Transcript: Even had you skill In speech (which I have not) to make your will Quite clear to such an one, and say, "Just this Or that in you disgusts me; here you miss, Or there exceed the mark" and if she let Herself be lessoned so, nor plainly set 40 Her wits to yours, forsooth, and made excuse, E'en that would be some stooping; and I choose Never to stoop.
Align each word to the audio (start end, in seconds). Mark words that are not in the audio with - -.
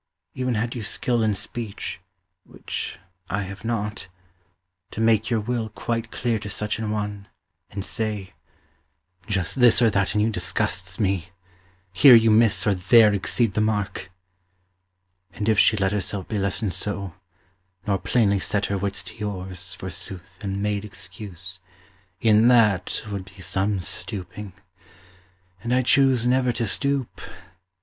Even 0.33 0.55
had 0.55 0.73
you 0.73 0.81
skill 0.81 1.21
In 1.21 1.35
speech 1.35 2.01
(which 2.43 2.97
I 3.29 3.43
have 3.43 3.63
not) 3.63 4.07
to 4.89 4.99
make 4.99 5.29
your 5.29 5.39
will 5.39 5.69
Quite 5.69 6.09
clear 6.09 6.39
to 6.39 6.49
such 6.49 6.79
an 6.79 6.89
one, 6.89 7.27
and 7.69 7.85
say, 7.85 8.33
"Just 9.27 9.59
this 9.59 9.79
Or 9.79 9.91
that 9.91 10.15
in 10.15 10.21
you 10.21 10.31
disgusts 10.31 10.99
me; 10.99 11.29
here 11.93 12.15
you 12.15 12.31
miss, 12.31 12.65
Or 12.65 12.73
there 12.73 13.13
exceed 13.13 13.53
the 13.53 13.61
mark" 13.61 14.11
and 15.33 15.47
if 15.47 15.59
she 15.59 15.77
let 15.77 15.91
Herself 15.91 16.27
be 16.27 16.39
lessoned 16.39 16.73
so, 16.73 17.13
nor 17.85 17.99
plainly 17.99 18.39
set 18.39 18.65
40 18.65 18.73
Her 18.73 18.77
wits 18.79 19.03
to 19.03 19.15
yours, 19.17 19.75
forsooth, 19.75 20.43
and 20.43 20.63
made 20.63 20.83
excuse, 20.83 21.59
E'en 22.25 22.47
that 22.47 23.03
would 23.11 23.25
be 23.25 23.41
some 23.43 23.79
stooping; 23.79 24.53
and 25.61 25.71
I 25.71 25.83
choose 25.83 26.25
Never 26.25 26.51
to 26.53 26.65
stoop. 26.65 27.21